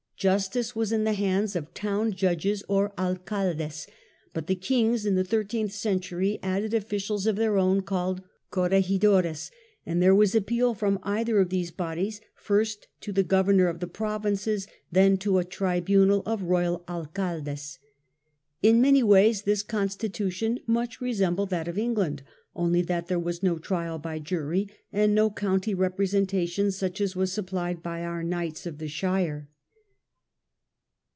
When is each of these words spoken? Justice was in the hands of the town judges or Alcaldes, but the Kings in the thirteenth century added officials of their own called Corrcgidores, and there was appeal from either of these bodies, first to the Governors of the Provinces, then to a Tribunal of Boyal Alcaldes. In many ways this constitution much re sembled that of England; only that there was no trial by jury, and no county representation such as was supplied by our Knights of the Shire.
Justice 0.21 0.75
was 0.75 0.91
in 0.91 1.03
the 1.03 1.13
hands 1.13 1.55
of 1.55 1.65
the 1.65 1.71
town 1.71 2.13
judges 2.13 2.63
or 2.67 2.93
Alcaldes, 2.95 3.87
but 4.35 4.45
the 4.45 4.53
Kings 4.53 5.03
in 5.03 5.15
the 5.15 5.23
thirteenth 5.23 5.71
century 5.71 6.37
added 6.43 6.75
officials 6.75 7.25
of 7.25 7.37
their 7.37 7.57
own 7.57 7.81
called 7.81 8.21
Corrcgidores, 8.51 9.49
and 9.83 9.99
there 9.99 10.13
was 10.13 10.35
appeal 10.35 10.75
from 10.75 10.99
either 11.01 11.39
of 11.39 11.49
these 11.49 11.71
bodies, 11.71 12.21
first 12.35 12.87
to 12.99 13.11
the 13.11 13.23
Governors 13.23 13.71
of 13.71 13.79
the 13.79 13.87
Provinces, 13.87 14.67
then 14.91 15.17
to 15.17 15.39
a 15.39 15.43
Tribunal 15.43 16.21
of 16.27 16.41
Boyal 16.41 16.83
Alcaldes. 16.87 17.79
In 18.61 18.79
many 18.79 19.01
ways 19.01 19.41
this 19.41 19.63
constitution 19.63 20.59
much 20.67 21.01
re 21.01 21.15
sembled 21.15 21.49
that 21.49 21.67
of 21.67 21.79
England; 21.79 22.21
only 22.55 22.83
that 22.83 23.07
there 23.07 23.17
was 23.17 23.41
no 23.41 23.57
trial 23.57 23.97
by 23.97 24.19
jury, 24.19 24.69
and 24.93 25.15
no 25.15 25.31
county 25.31 25.73
representation 25.73 26.69
such 26.71 27.01
as 27.01 27.15
was 27.15 27.33
supplied 27.33 27.81
by 27.81 28.03
our 28.03 28.21
Knights 28.21 28.67
of 28.67 28.77
the 28.77 28.87
Shire. 28.87 29.47